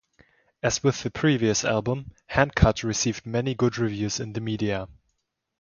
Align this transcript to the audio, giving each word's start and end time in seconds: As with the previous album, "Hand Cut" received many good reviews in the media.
As 0.63 0.81
with 0.81 1.03
the 1.03 1.11
previous 1.11 1.63
album, 1.63 2.09
"Hand 2.25 2.55
Cut" 2.55 2.81
received 2.81 3.23
many 3.27 3.53
good 3.53 3.77
reviews 3.77 4.19
in 4.19 4.33
the 4.33 4.41
media. 4.41 4.87